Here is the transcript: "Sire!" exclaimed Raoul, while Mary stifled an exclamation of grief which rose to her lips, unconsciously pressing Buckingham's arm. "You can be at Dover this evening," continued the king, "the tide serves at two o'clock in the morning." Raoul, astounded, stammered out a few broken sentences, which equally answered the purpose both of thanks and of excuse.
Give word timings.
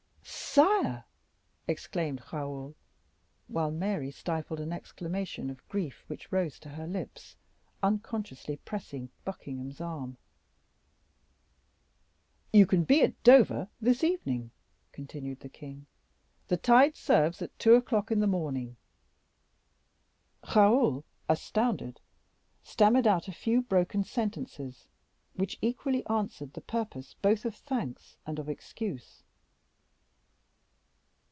"Sire!" 0.53 1.05
exclaimed 1.65 2.21
Raoul, 2.33 2.75
while 3.47 3.71
Mary 3.71 4.11
stifled 4.11 4.59
an 4.59 4.73
exclamation 4.73 5.49
of 5.49 5.65
grief 5.69 6.03
which 6.07 6.29
rose 6.29 6.59
to 6.59 6.69
her 6.69 6.85
lips, 6.85 7.37
unconsciously 7.81 8.57
pressing 8.57 9.11
Buckingham's 9.23 9.79
arm. 9.79 10.17
"You 12.51 12.65
can 12.65 12.83
be 12.83 13.01
at 13.01 13.23
Dover 13.23 13.69
this 13.79 14.03
evening," 14.03 14.51
continued 14.91 15.39
the 15.39 15.47
king, 15.47 15.85
"the 16.49 16.57
tide 16.57 16.97
serves 16.97 17.41
at 17.41 17.57
two 17.57 17.75
o'clock 17.75 18.11
in 18.11 18.19
the 18.19 18.27
morning." 18.27 18.75
Raoul, 20.53 21.05
astounded, 21.29 22.01
stammered 22.61 23.07
out 23.07 23.29
a 23.29 23.33
few 23.33 23.61
broken 23.61 24.03
sentences, 24.03 24.89
which 25.33 25.57
equally 25.61 26.05
answered 26.07 26.53
the 26.53 26.61
purpose 26.61 27.15
both 27.21 27.45
of 27.45 27.55
thanks 27.55 28.17
and 28.25 28.37
of 28.37 28.49
excuse. 28.49 29.23